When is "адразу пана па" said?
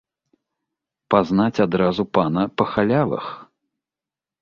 1.67-2.71